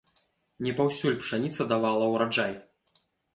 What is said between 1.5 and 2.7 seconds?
давала ўраджай.